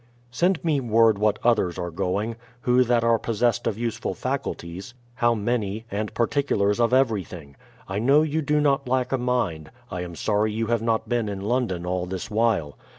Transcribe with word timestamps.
Send 0.31 0.65
me 0.65 0.79
v\ 0.79 0.89
ord 0.91 1.19
what 1.19 1.37
others 1.43 1.77
arc 1.77 1.93
going; 1.93 2.35
who 2.61 2.83
that 2.85 3.03
are 3.03 3.19
possessed 3.19 3.67
of 3.67 3.77
useful 3.77 4.15
facuhies; 4.15 4.95
how 5.13 5.35
many; 5.35 5.85
and 5.91 6.11
particulars 6.15 6.79
of 6.79 6.91
everything. 6.91 7.55
I 7.87 7.99
know 7.99 8.23
you 8.23 8.41
do 8.41 8.59
not 8.59 8.87
lack 8.89 9.11
a 9.11 9.19
mind. 9.19 9.69
I 9.91 10.01
am 10.01 10.15
sorry 10.15 10.51
you 10.51 10.65
have 10.65 10.81
not 10.81 11.07
been 11.07 11.29
in 11.29 11.41
London 11.41 11.85
all 11.85 12.07
this 12.07 12.31
while. 12.31 12.79